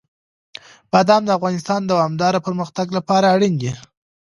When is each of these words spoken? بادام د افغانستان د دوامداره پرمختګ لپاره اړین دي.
بادام 0.91 1.21
د 1.25 1.29
افغانستان 1.37 1.79
د 1.83 1.89
دوامداره 1.91 2.39
پرمختګ 2.47 2.87
لپاره 2.97 3.31
اړین 3.35 3.53
دي. 3.61 3.71